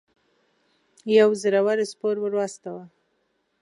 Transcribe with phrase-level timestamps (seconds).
[1.17, 2.83] یو زړه ور سپور ور واستاوه.